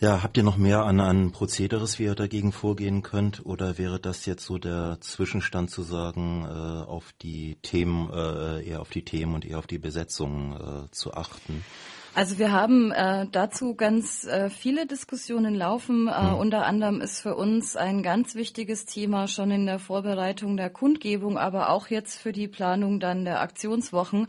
ja, 0.00 0.22
habt 0.22 0.36
ihr 0.36 0.42
noch 0.42 0.56
mehr 0.56 0.84
an, 0.84 1.00
an 1.00 1.32
Prozederes, 1.32 1.98
wie 1.98 2.04
ihr 2.04 2.14
dagegen 2.14 2.52
vorgehen 2.52 3.02
könnt? 3.02 3.44
Oder 3.44 3.78
wäre 3.78 3.98
das 3.98 4.26
jetzt 4.26 4.44
so 4.44 4.58
der 4.58 4.98
Zwischenstand 5.00 5.70
zu 5.70 5.82
sagen, 5.82 6.44
äh, 6.44 6.88
auf 6.88 7.12
die 7.22 7.56
Themen, 7.62 8.10
äh, 8.12 8.66
eher 8.66 8.80
auf 8.80 8.90
die 8.90 9.04
Themen 9.04 9.34
und 9.34 9.44
eher 9.44 9.58
auf 9.58 9.66
die 9.66 9.78
Besetzung 9.78 10.86
äh, 10.86 10.90
zu 10.90 11.14
achten? 11.14 11.64
Also 12.16 12.38
wir 12.38 12.50
haben 12.50 12.92
äh, 12.92 13.26
dazu 13.30 13.74
ganz 13.74 14.24
äh, 14.24 14.48
viele 14.48 14.86
Diskussionen 14.86 15.54
laufen. 15.54 16.08
Äh, 16.08 16.30
mhm. 16.30 16.34
Unter 16.36 16.64
anderem 16.64 17.02
ist 17.02 17.20
für 17.20 17.34
uns 17.34 17.76
ein 17.76 18.02
ganz 18.02 18.34
wichtiges 18.34 18.86
Thema 18.86 19.28
schon 19.28 19.50
in 19.50 19.66
der 19.66 19.78
Vorbereitung 19.78 20.56
der 20.56 20.70
Kundgebung, 20.70 21.36
aber 21.36 21.68
auch 21.68 21.88
jetzt 21.88 22.18
für 22.18 22.32
die 22.32 22.48
Planung 22.48 23.00
dann 23.00 23.26
der 23.26 23.42
Aktionswochen. 23.42 24.28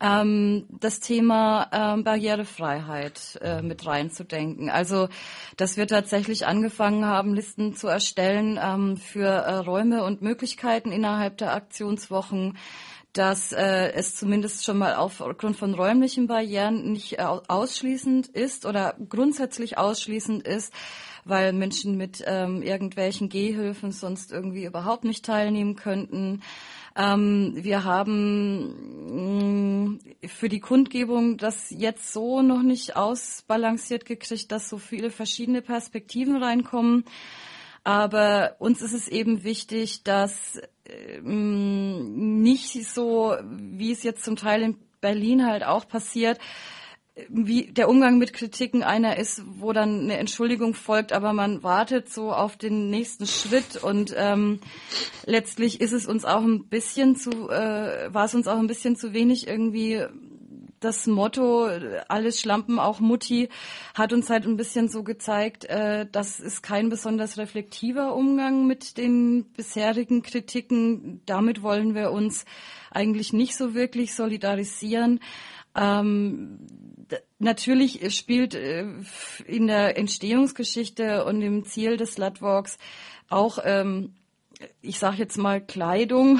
Ähm, 0.00 0.66
das 0.68 1.00
Thema 1.00 1.68
ähm, 1.72 2.04
Barrierefreiheit 2.04 3.38
äh, 3.42 3.62
mit 3.62 3.86
reinzudenken. 3.86 4.70
Also, 4.70 5.08
dass 5.56 5.76
wir 5.76 5.86
tatsächlich 5.86 6.46
angefangen 6.46 7.04
haben, 7.04 7.34
Listen 7.34 7.74
zu 7.74 7.88
erstellen 7.88 8.58
ähm, 8.62 8.96
für 8.96 9.28
äh, 9.28 9.54
Räume 9.56 10.04
und 10.04 10.22
Möglichkeiten 10.22 10.90
innerhalb 10.90 11.38
der 11.38 11.54
Aktionswochen, 11.54 12.56
dass 13.14 13.52
äh, 13.52 13.92
es 13.92 14.16
zumindest 14.16 14.64
schon 14.64 14.78
mal 14.78 14.96
aufgrund 14.96 15.56
von 15.56 15.72
räumlichen 15.74 16.26
Barrieren 16.26 16.92
nicht 16.92 17.18
äh, 17.18 17.22
ausschließend 17.22 18.26
ist 18.26 18.66
oder 18.66 18.96
grundsätzlich 19.08 19.78
ausschließend 19.78 20.46
ist, 20.46 20.74
weil 21.24 21.52
Menschen 21.52 21.96
mit 21.96 22.22
ähm, 22.26 22.62
irgendwelchen 22.62 23.28
Gehhilfen 23.28 23.92
sonst 23.92 24.32
irgendwie 24.32 24.64
überhaupt 24.64 25.04
nicht 25.04 25.24
teilnehmen 25.24 25.76
könnten. 25.76 26.42
Ähm, 26.96 27.52
wir 27.56 27.84
haben 27.84 28.74
mh, 29.08 29.88
mm, 29.90 30.00
für 30.26 30.48
die 30.48 30.60
Kundgebung 30.60 31.36
das 31.36 31.70
jetzt 31.70 32.12
so 32.12 32.42
noch 32.42 32.62
nicht 32.62 32.96
ausbalanciert 32.96 34.04
gekriegt, 34.04 34.52
dass 34.52 34.68
so 34.68 34.78
viele 34.78 35.10
verschiedene 35.10 35.62
Perspektiven 35.62 36.42
reinkommen. 36.42 37.04
Aber 37.82 38.56
uns 38.60 38.80
ist 38.80 38.94
es 38.94 39.08
eben 39.08 39.44
wichtig, 39.44 40.04
dass 40.04 40.60
ähm, 40.86 42.40
nicht 42.42 42.72
so, 42.88 43.36
wie 43.42 43.92
es 43.92 44.02
jetzt 44.02 44.24
zum 44.24 44.36
Teil 44.36 44.62
in 44.62 44.78
Berlin 45.00 45.44
halt 45.44 45.64
auch 45.64 45.86
passiert, 45.86 46.38
wie 47.28 47.66
der 47.66 47.88
Umgang 47.88 48.18
mit 48.18 48.32
Kritiken 48.32 48.82
einer 48.82 49.18
ist, 49.18 49.42
wo 49.46 49.72
dann 49.72 50.00
eine 50.00 50.18
Entschuldigung 50.18 50.74
folgt, 50.74 51.12
aber 51.12 51.32
man 51.32 51.62
wartet 51.62 52.12
so 52.12 52.32
auf 52.32 52.56
den 52.56 52.90
nächsten 52.90 53.26
Schritt 53.26 53.76
und 53.82 54.12
ähm, 54.16 54.58
letztlich 55.24 55.80
ist 55.80 55.92
es 55.92 56.06
uns 56.06 56.24
auch 56.24 56.42
ein 56.42 56.66
bisschen 56.66 57.14
zu, 57.14 57.48
äh, 57.50 58.12
war 58.12 58.24
es 58.24 58.34
uns 58.34 58.48
auch 58.48 58.58
ein 58.58 58.66
bisschen 58.66 58.96
zu 58.96 59.12
wenig 59.12 59.46
irgendwie 59.46 60.02
das 60.80 61.06
Motto, 61.06 61.66
alles 62.08 62.40
Schlampen, 62.40 62.78
auch 62.78 63.00
Mutti, 63.00 63.48
hat 63.94 64.12
uns 64.12 64.28
halt 64.28 64.44
ein 64.44 64.56
bisschen 64.56 64.88
so 64.88 65.02
gezeigt, 65.02 65.64
äh, 65.64 66.06
das 66.10 66.40
ist 66.40 66.62
kein 66.62 66.90
besonders 66.90 67.38
reflektiver 67.38 68.14
Umgang 68.14 68.66
mit 68.66 68.98
den 68.98 69.44
bisherigen 69.56 70.22
Kritiken. 70.22 71.22
Damit 71.24 71.62
wollen 71.62 71.94
wir 71.94 72.10
uns 72.10 72.44
eigentlich 72.90 73.32
nicht 73.32 73.56
so 73.56 73.74
wirklich 73.74 74.14
solidarisieren. 74.14 75.20
Ähm, 75.74 76.58
natürlich 77.38 78.14
spielt 78.14 78.54
äh, 78.54 78.86
in 79.46 79.66
der 79.66 79.98
Entstehungsgeschichte 79.98 81.24
und 81.24 81.42
im 81.42 81.64
Ziel 81.64 81.96
des 81.96 82.14
Slutwalks 82.14 82.78
auch, 83.28 83.58
ähm, 83.64 84.14
ich 84.80 84.98
sage 84.98 85.16
jetzt 85.18 85.38
mal, 85.38 85.60
Kleidung 85.60 86.38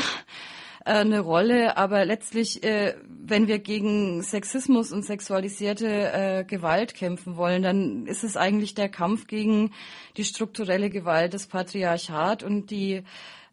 äh, 0.85 0.93
eine 0.93 1.21
Rolle, 1.21 1.77
aber 1.77 2.05
letztlich, 2.05 2.63
äh, 2.63 2.95
wenn 3.09 3.49
wir 3.49 3.59
gegen 3.59 4.23
Sexismus 4.23 4.93
und 4.93 5.05
sexualisierte 5.05 6.13
äh, 6.13 6.45
Gewalt 6.45 6.95
kämpfen 6.95 7.37
wollen, 7.37 7.63
dann 7.63 8.07
ist 8.07 8.25
es 8.25 8.37
eigentlich 8.37 8.75
der 8.75 8.89
Kampf 8.89 9.27
gegen 9.27 9.73
die 10.17 10.25
strukturelle 10.25 10.91
Gewalt 10.91 11.33
des 11.33 11.47
Patriarchat 11.47 12.43
und 12.43 12.71
die 12.71 13.03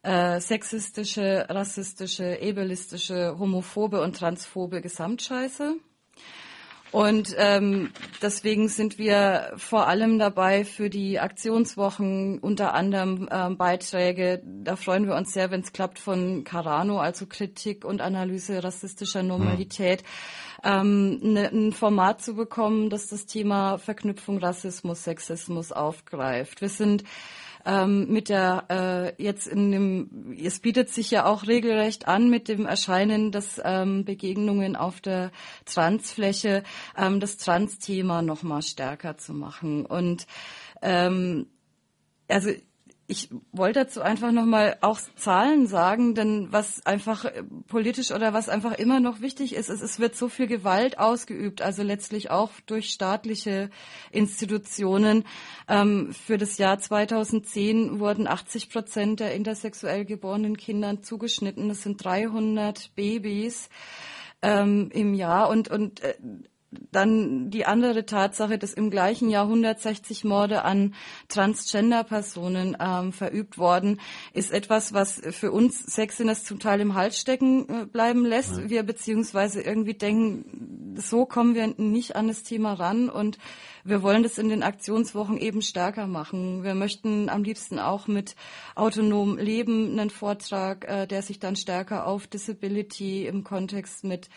äh, 0.04 0.40
sexistische, 0.40 1.46
rassistische, 1.50 2.38
ableistische, 2.42 3.38
homophobe 3.38 4.02
und 4.02 4.16
transphobe 4.16 4.82
Gesamtscheiße. 4.82 5.76
Und 6.92 7.34
ähm, 7.38 7.92
deswegen 8.22 8.68
sind 8.68 8.98
wir 8.98 9.54
vor 9.56 9.88
allem 9.88 10.20
dabei 10.20 10.66
für 10.66 10.90
die 10.90 11.20
Aktionswochen 11.20 12.40
unter 12.40 12.74
anderem 12.74 13.30
ähm, 13.32 13.56
Beiträge. 13.56 14.42
Da 14.44 14.76
freuen 14.76 15.08
wir 15.08 15.16
uns 15.16 15.32
sehr, 15.32 15.52
wenn 15.52 15.62
es 15.62 15.72
klappt 15.72 16.00
von 16.00 16.44
Carano, 16.44 17.00
also 17.00 17.28
Kritik 17.28 17.86
und 17.86 18.02
Analyse 18.02 18.62
rassistischer 18.62 19.24
Normalität, 19.24 20.04
ähm, 20.66 21.20
ne, 21.22 21.50
ein 21.50 21.72
Format 21.72 22.22
zu 22.22 22.36
bekommen, 22.36 22.90
das 22.90 23.08
das 23.08 23.26
Thema 23.26 23.78
Verknüpfung 23.78 24.40
Rassismus, 24.40 25.06
Sexismus 25.06 25.72
aufgreift. 25.72 26.60
Wir 26.60 26.70
sind 26.70 27.06
ähm, 27.66 28.12
mit 28.12 28.30
der 28.30 28.66
äh, 29.18 29.24
jetzt 29.24 29.48
in 29.48 29.72
dem, 29.72 30.38
es 30.42 30.60
bietet 30.60 30.90
sich 30.90 31.12
ja 31.12 31.26
auch 31.26 31.48
regelrecht 31.48 32.08
an 32.08 32.30
mit 32.30 32.48
dem 32.48 32.66
Erscheinen 32.66 33.32
des 33.32 33.62
ähm, 33.64 34.06
Begegnungen 34.06 34.76
auf 34.76 35.02
der 35.02 35.32
Transfläche, 35.66 36.64
ähm, 36.98 37.20
das 37.20 37.38
Trans-Thema 37.38 38.22
noch 38.22 38.44
mal 38.44 38.62
stärker 38.62 39.18
zu 39.18 39.34
machen. 39.34 39.86
Und 39.86 40.28
ähm, 40.82 41.48
also 42.28 42.52
ich 43.08 43.30
wollte 43.52 43.82
dazu 43.82 44.02
einfach 44.02 44.32
nochmal 44.32 44.78
auch 44.80 45.00
Zahlen 45.16 45.68
sagen, 45.68 46.16
denn 46.16 46.48
was 46.52 46.86
einfach 46.86 47.26
äh, 47.26 47.44
politisch 47.68 48.12
oder 48.12 48.34
was 48.34 48.48
einfach 48.48 48.74
immer 48.74 49.00
noch 49.00 49.20
wichtig 49.20 49.54
ist, 49.54 49.70
ist, 49.70 49.82
es 49.82 50.00
wird 50.00 50.16
so 50.16 50.30
viel 50.30 50.48
Gewalt 50.48 50.98
ausgeübt, 50.98 51.62
also 51.62 51.84
letztlich 51.84 52.32
auch 52.32 52.52
durch 52.68 52.92
staatliche 52.92 53.70
Institutionen. 54.12 55.26
Ähm, 55.68 56.14
für 56.14 56.38
das 56.38 56.58
Jahr 56.58 56.80
2010 56.80 58.00
wurden 58.00 58.28
80 58.28 58.70
Prozent 58.70 59.20
der 59.20 59.34
intersexuell 59.34 60.06
geborenen 60.06 60.56
Kindern 60.56 61.04
zugeschnitten. 61.04 61.68
Das 61.68 61.82
sind 61.82 62.04
300 62.04 62.96
Babys 62.96 63.70
ähm, 64.42 64.90
im 64.94 65.14
Jahr 65.14 65.50
und, 65.50 65.70
und 65.70 66.02
äh, 66.02 66.16
dann 66.92 67.50
die 67.50 67.66
andere 67.66 68.06
Tatsache, 68.06 68.58
dass 68.58 68.74
im 68.74 68.90
gleichen 68.90 69.30
Jahr 69.30 69.44
160 69.46 70.24
Morde 70.24 70.64
an 70.64 70.94
Transgender-Personen 71.28 72.78
ähm, 72.80 73.12
verübt 73.12 73.58
worden, 73.58 74.00
ist 74.34 74.52
etwas, 74.52 74.94
was 74.94 75.22
für 75.32 75.52
uns 75.52 75.80
Sexiness 75.80 76.46
zum 76.46 76.60
Teil 76.60 76.80
im 76.80 76.94
Hals 76.94 77.20
stecken 77.20 77.68
äh, 77.68 77.86
bleiben 77.86 78.26
lässt. 78.26 78.58
Ja. 78.58 78.70
Wir 78.70 78.84
beziehungsweise 78.84 79.62
irgendwie 79.62 79.96
denken, 79.96 80.96
so 80.98 81.26
kommen 81.26 81.56
wir 81.56 81.68
nicht 81.78 82.16
an 82.16 82.28
das 82.28 82.44
Thema 82.44 82.74
ran 82.74 83.10
und 83.10 83.38
wir 83.84 84.04
wollen 84.04 84.24
das 84.24 84.38
in 84.38 84.50
den 84.50 84.64
Aktionswochen 84.64 85.38
eben 85.38 85.62
stärker 85.62 86.08
machen. 86.08 86.64
Wir 86.64 86.76
möchten 86.76 87.30
am 87.30 87.44
liebsten 87.44 87.80
auch 87.80 88.08
mit 88.08 88.36
autonom 88.76 89.38
Leben 89.38 89.92
einen 90.00 90.10
Vortrag, 90.10 90.88
äh, 90.88 91.08
der 91.08 91.22
sich 91.22 91.40
dann 91.40 91.56
stärker 91.56 92.08
auf 92.08 92.28
Disability 92.28 93.26
im 93.26 93.44
Kontext 93.44 94.04
mit 94.04 94.30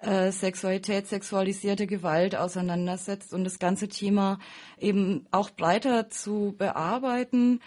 äh, 0.00 0.30
Sexualität, 0.32 1.06
sexualisierte 1.06 1.86
Gewalt 1.86 2.36
auseinandersetzt 2.36 3.32
und 3.32 3.44
das 3.44 3.58
ganze 3.58 3.88
Thema 3.88 4.38
eben 4.78 5.26
auch 5.30 5.50
breiter 5.50 6.10
zu 6.10 6.54
bearbeiten 6.58 7.60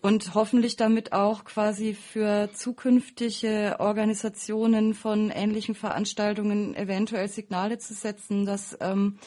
und 0.00 0.34
hoffentlich 0.34 0.76
damit 0.76 1.12
auch 1.12 1.44
quasi 1.44 1.94
für 1.94 2.50
zukünftige 2.52 3.76
Organisationen 3.78 4.94
von 4.94 5.30
ähnlichen 5.30 5.74
Veranstaltungen 5.74 6.74
eventuell 6.74 7.28
Signale 7.28 7.78
zu 7.78 7.94
setzen, 7.94 8.44
dass 8.44 8.76
ähm, 8.80 9.18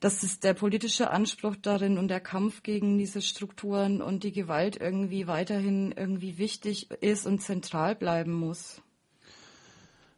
dass 0.00 0.22
es 0.22 0.40
der 0.40 0.54
politische 0.54 1.10
Anspruch 1.10 1.56
darin 1.56 1.98
und 1.98 2.08
der 2.08 2.20
Kampf 2.20 2.62
gegen 2.62 2.98
diese 2.98 3.22
Strukturen 3.22 4.02
und 4.02 4.24
die 4.24 4.32
Gewalt 4.32 4.76
irgendwie 4.78 5.26
weiterhin 5.26 5.92
irgendwie 5.96 6.38
wichtig 6.38 6.90
ist 7.00 7.26
und 7.26 7.40
zentral 7.40 7.94
bleiben 7.94 8.32
muss. 8.32 8.82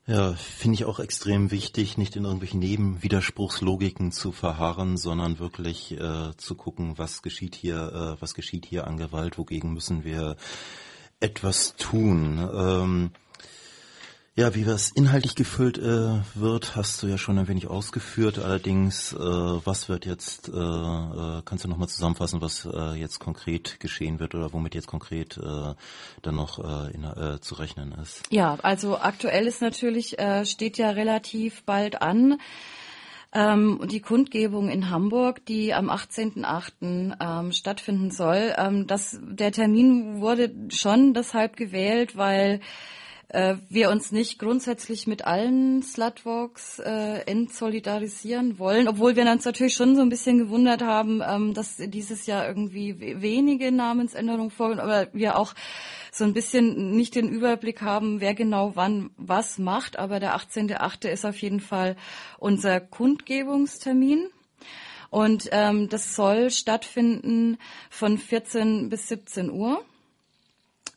Ja, 0.08 0.32
finde 0.32 0.76
ich 0.76 0.86
auch 0.86 1.00
extrem 1.00 1.50
wichtig, 1.50 1.98
nicht 1.98 2.16
in 2.16 2.24
irgendwelchen 2.24 2.60
Nebenwiderspruchslogiken 2.60 4.10
zu 4.10 4.32
verharren, 4.32 4.96
sondern 4.96 5.38
wirklich 5.38 5.92
äh, 6.00 6.34
zu 6.38 6.54
gucken, 6.54 6.96
was 6.96 7.20
geschieht 7.20 7.54
hier, 7.54 8.16
äh, 8.16 8.22
was 8.22 8.32
geschieht 8.32 8.64
hier 8.64 8.86
an 8.86 8.96
Gewalt, 8.96 9.36
wogegen 9.36 9.74
müssen 9.74 10.04
wir 10.04 10.36
etwas 11.20 11.76
tun. 11.76 12.38
Ähm, 12.38 13.10
ja, 14.38 14.54
wie 14.54 14.62
das 14.62 14.90
inhaltlich 14.90 15.34
gefüllt 15.34 15.78
äh, 15.78 16.20
wird, 16.36 16.76
hast 16.76 17.02
du 17.02 17.08
ja 17.08 17.18
schon 17.18 17.40
ein 17.40 17.48
wenig 17.48 17.66
ausgeführt. 17.66 18.38
Allerdings, 18.38 19.12
äh, 19.12 19.18
was 19.18 19.88
wird 19.88 20.06
jetzt, 20.06 20.48
äh, 20.48 20.52
äh, 20.52 21.42
kannst 21.44 21.64
du 21.64 21.68
nochmal 21.68 21.88
zusammenfassen, 21.88 22.40
was 22.40 22.64
äh, 22.64 22.92
jetzt 22.92 23.18
konkret 23.18 23.80
geschehen 23.80 24.20
wird 24.20 24.36
oder 24.36 24.52
womit 24.52 24.76
jetzt 24.76 24.86
konkret 24.86 25.38
äh, 25.38 25.74
dann 26.22 26.36
noch 26.36 26.60
in, 26.60 27.04
zu 27.40 27.56
rechnen 27.56 27.92
ist? 28.00 28.22
Ja, 28.30 28.56
also 28.62 28.98
aktuell 28.98 29.48
ist 29.48 29.60
natürlich, 29.60 30.16
steht 30.44 30.78
ja 30.78 30.90
relativ 30.90 31.64
bald 31.64 32.00
an, 32.00 32.38
ähm, 33.32 33.80
die 33.90 34.00
Kundgebung 34.00 34.68
in 34.68 34.88
Hamburg, 34.90 35.44
die 35.46 35.74
am 35.74 35.90
18.08. 35.90 37.16
Ähm, 37.20 37.52
stattfinden 37.52 38.10
soll. 38.12 38.54
Ähm, 38.56 38.86
das, 38.86 39.18
der 39.20 39.50
Termin 39.50 40.20
wurde 40.20 40.54
schon 40.70 41.12
deshalb 41.12 41.56
gewählt, 41.56 42.16
weil 42.16 42.60
äh, 43.28 43.56
wir 43.68 43.90
uns 43.90 44.10
nicht 44.12 44.38
grundsätzlich 44.38 45.06
mit 45.06 45.24
allen 45.26 45.82
Slutwalks 45.82 46.78
äh, 46.78 47.20
entsolidarisieren 47.26 48.58
wollen, 48.58 48.88
obwohl 48.88 49.16
wir 49.16 49.30
uns 49.30 49.44
natürlich 49.44 49.74
schon 49.74 49.96
so 49.96 50.02
ein 50.02 50.08
bisschen 50.08 50.38
gewundert 50.38 50.82
haben, 50.82 51.22
ähm, 51.26 51.54
dass 51.54 51.76
dieses 51.76 52.26
Jahr 52.26 52.46
irgendwie 52.46 53.20
wenige 53.20 53.70
Namensänderungen 53.70 54.50
vorgehen, 54.50 54.80
aber 54.80 55.08
wir 55.12 55.38
auch 55.38 55.54
so 56.10 56.24
ein 56.24 56.32
bisschen 56.32 56.96
nicht 56.96 57.14
den 57.14 57.28
Überblick 57.28 57.82
haben, 57.82 58.20
wer 58.20 58.34
genau 58.34 58.72
wann 58.74 59.10
was 59.16 59.58
macht. 59.58 59.98
Aber 59.98 60.20
der 60.20 60.36
18.8. 60.36 61.08
ist 61.08 61.24
auf 61.24 61.40
jeden 61.40 61.60
Fall 61.60 61.96
unser 62.38 62.80
Kundgebungstermin. 62.80 64.26
Und 65.10 65.48
ähm, 65.52 65.88
das 65.88 66.14
soll 66.14 66.50
stattfinden 66.50 67.58
von 67.88 68.18
14 68.18 68.88
bis 68.88 69.08
17 69.08 69.50
Uhr. 69.50 69.82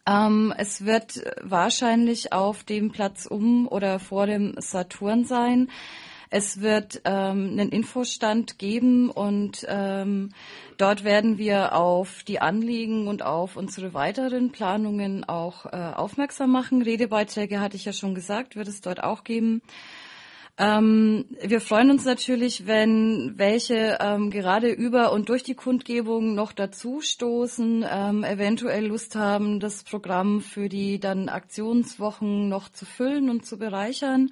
Ähm, 0.07 0.53
es 0.57 0.85
wird 0.85 1.23
wahrscheinlich 1.41 2.33
auf 2.33 2.63
dem 2.63 2.91
Platz 2.91 3.25
um 3.25 3.67
oder 3.67 3.99
vor 3.99 4.25
dem 4.25 4.55
Saturn 4.57 5.25
sein. 5.25 5.69
Es 6.33 6.61
wird 6.61 7.01
ähm, 7.03 7.49
einen 7.51 7.69
Infostand 7.69 8.57
geben 8.57 9.09
und 9.09 9.65
ähm, 9.67 10.29
dort 10.77 11.03
werden 11.03 11.37
wir 11.37 11.75
auf 11.75 12.23
die 12.23 12.39
Anliegen 12.39 13.09
und 13.09 13.21
auf 13.21 13.57
unsere 13.57 13.93
weiteren 13.93 14.53
Planungen 14.53 15.25
auch 15.25 15.65
äh, 15.65 15.75
aufmerksam 15.75 16.51
machen. 16.51 16.81
Redebeiträge 16.81 17.59
hatte 17.59 17.75
ich 17.75 17.83
ja 17.83 17.91
schon 17.91 18.15
gesagt, 18.15 18.55
wird 18.55 18.69
es 18.69 18.79
dort 18.79 19.03
auch 19.03 19.25
geben. 19.25 19.61
Ähm, 20.61 21.25
wir 21.41 21.59
freuen 21.59 21.89
uns 21.89 22.05
natürlich, 22.05 22.67
wenn 22.67 23.33
welche 23.35 23.97
ähm, 23.99 24.29
gerade 24.29 24.69
über 24.69 25.11
und 25.11 25.27
durch 25.29 25.41
die 25.41 25.55
Kundgebung 25.55 26.35
noch 26.35 26.51
dazu 26.51 27.01
stoßen, 27.01 27.83
ähm, 27.91 28.23
eventuell 28.23 28.85
Lust 28.85 29.15
haben, 29.15 29.59
das 29.59 29.83
Programm 29.83 30.39
für 30.39 30.69
die 30.69 30.99
dann 30.99 31.29
Aktionswochen 31.29 32.47
noch 32.47 32.69
zu 32.69 32.85
füllen 32.85 33.31
und 33.31 33.43
zu 33.43 33.57
bereichern. 33.57 34.29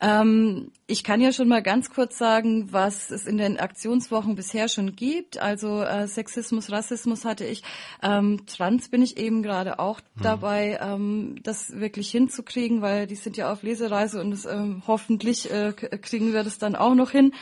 Ähm, 0.00 0.72
ich 0.86 1.04
kann 1.04 1.20
ja 1.20 1.30
schon 1.30 1.48
mal 1.48 1.62
ganz 1.62 1.90
kurz 1.90 2.16
sagen, 2.16 2.72
was 2.72 3.10
es 3.10 3.26
in 3.26 3.36
den 3.36 3.60
Aktionswochen 3.60 4.34
bisher 4.34 4.68
schon 4.68 4.96
gibt. 4.96 5.38
Also 5.38 5.82
äh, 5.82 6.08
Sexismus, 6.08 6.70
Rassismus 6.70 7.26
hatte 7.26 7.44
ich, 7.44 7.62
ähm, 8.02 8.46
Trans 8.46 8.88
bin 8.88 9.02
ich 9.02 9.18
eben 9.18 9.42
gerade 9.42 9.78
auch 9.78 10.00
mhm. 10.00 10.22
dabei, 10.22 10.78
ähm, 10.82 11.36
das 11.42 11.78
wirklich 11.78 12.10
hinzukriegen, 12.10 12.80
weil 12.80 13.06
die 13.06 13.14
sind 13.14 13.36
ja 13.36 13.52
auf 13.52 13.62
Lesereise 13.62 14.20
und 14.20 14.30
das, 14.30 14.46
ähm, 14.46 14.82
hoffentlich 14.86 15.50
äh, 15.50 15.72
kriegen 15.72 16.32
wir 16.32 16.44
das 16.44 16.58
dann 16.58 16.76
auch 16.76 16.94
noch 16.94 17.10
hin. 17.10 17.32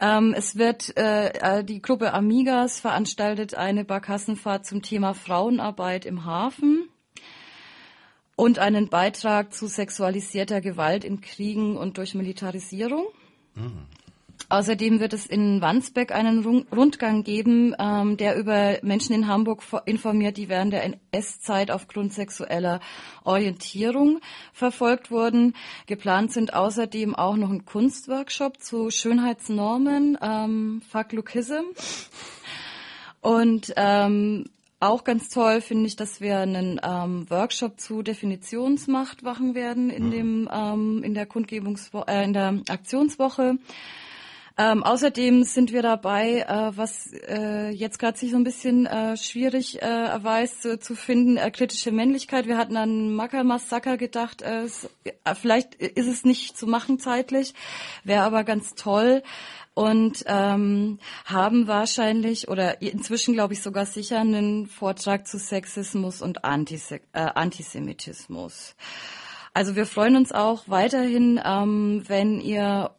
Ähm, 0.00 0.34
es 0.36 0.56
wird 0.56 0.96
äh, 0.96 1.58
äh, 1.58 1.64
die 1.64 1.82
Gruppe 1.82 2.14
Amigas 2.14 2.80
veranstaltet 2.80 3.54
eine 3.54 3.84
Barkassenfahrt 3.84 4.64
zum 4.64 4.82
Thema 4.82 5.12
Frauenarbeit 5.12 6.06
im 6.06 6.24
Hafen 6.24 6.88
und 8.36 8.58
einen 8.58 8.88
Beitrag 8.88 9.52
zu 9.52 9.66
sexualisierter 9.66 10.60
Gewalt 10.60 11.04
in 11.04 11.20
Kriegen 11.20 11.76
und 11.76 11.98
durch 11.98 12.14
Militarisierung. 12.14 13.06
Mhm. 13.54 13.86
Außerdem 14.48 15.00
wird 15.00 15.12
es 15.12 15.24
in 15.26 15.62
Wandsbek 15.62 16.12
einen 16.12 16.44
Rundgang 16.70 17.22
geben, 17.22 17.74
ähm, 17.78 18.16
der 18.16 18.36
über 18.36 18.78
Menschen 18.82 19.14
in 19.14 19.26
Hamburg 19.26 19.62
informiert, 19.86 20.36
die 20.36 20.48
während 20.48 20.72
der 20.72 20.84
NS-Zeit 20.84 21.70
aufgrund 21.70 22.12
sexueller 22.12 22.80
Orientierung 23.24 24.20
verfolgt 24.52 25.10
wurden. 25.10 25.54
Geplant 25.86 26.32
sind 26.32 26.54
außerdem 26.54 27.14
auch 27.14 27.36
noch 27.36 27.50
ein 27.50 27.64
Kunstworkshop 27.64 28.60
zu 28.60 28.90
Schönheitsnormen, 28.90 30.18
ähm, 30.20 30.82
Fuck 30.90 31.12
Lookism. 31.12 31.64
Und 33.20 33.72
ähm, 33.76 34.44
auch 34.82 35.04
ganz 35.04 35.28
toll 35.28 35.60
finde 35.60 35.86
ich, 35.86 35.96
dass 35.96 36.20
wir 36.20 36.38
einen 36.38 36.80
ähm, 36.82 37.30
Workshop 37.30 37.78
zu 37.78 38.02
Definitionsmacht 38.02 39.22
machen 39.22 39.54
werden 39.54 39.90
in 39.90 40.06
mhm. 40.06 40.10
dem 40.10 40.48
ähm, 40.52 41.02
in 41.04 41.14
der 41.14 41.26
Kundgebungswoche, 41.26 42.08
äh, 42.08 42.24
in 42.24 42.32
der 42.32 42.60
Aktionswoche. 42.68 43.58
Ähm, 44.58 44.82
außerdem 44.82 45.44
sind 45.44 45.72
wir 45.72 45.82
dabei, 45.82 46.40
äh, 46.40 46.76
was 46.76 47.10
äh, 47.28 47.70
jetzt 47.70 47.98
gerade 47.98 48.18
sich 48.18 48.32
so 48.32 48.36
ein 48.36 48.44
bisschen 48.44 48.86
äh, 48.86 49.16
schwierig 49.16 49.80
äh, 49.80 49.86
erweist 49.86 50.66
äh, 50.66 50.78
zu 50.78 50.94
finden, 50.94 51.38
äh, 51.38 51.50
kritische 51.50 51.90
Männlichkeit. 51.90 52.46
Wir 52.46 52.58
hatten 52.58 52.76
an 52.76 53.14
Maka 53.14 53.44
Massaker 53.44 53.96
gedacht, 53.96 54.42
äh, 54.42 54.64
äh, 54.64 55.34
vielleicht 55.34 55.74
ist 55.76 56.06
es 56.06 56.24
nicht 56.24 56.58
zu 56.58 56.66
machen 56.66 56.98
zeitlich, 56.98 57.54
wäre 58.04 58.24
aber 58.24 58.44
ganz 58.44 58.74
toll 58.74 59.22
und 59.74 60.24
ähm, 60.26 60.98
haben 61.24 61.66
wahrscheinlich 61.66 62.48
oder 62.48 62.82
inzwischen 62.82 63.32
glaube 63.32 63.54
ich 63.54 63.62
sogar 63.62 63.86
sicher 63.86 64.20
einen 64.20 64.66
Vortrag 64.66 65.26
zu 65.26 65.38
Sexismus 65.38 66.20
und 66.20 66.44
Antise 66.44 67.00
äh, 67.12 67.20
Antisemitismus. 67.20 68.74
Also 69.54 69.76
wir 69.76 69.86
freuen 69.86 70.16
uns 70.16 70.32
auch 70.32 70.64
weiterhin, 70.66 71.40
ähm, 71.42 72.02
wenn 72.06 72.40
ihr 72.40 72.90